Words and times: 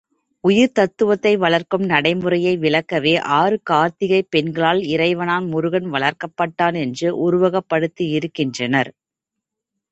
உயிர்த் 0.43 0.73
தத்துவத்தை 0.73 1.37
வளர்க்கும் 1.37 1.83
நடைமுறையை 1.83 2.57
விளக்கவே 2.57 3.13
ஆறு 3.35 3.61
கார்த்திகைப் 3.69 4.29
பெண்களால் 4.29 4.81
இறைவனாம் 4.87 5.47
முருகன் 5.47 5.89
வளர்க்கப்பட்டான் 5.93 6.79
என்று 6.79 7.09
உருவகப்படுத்தியிருக்கின்றனர். 7.21 8.91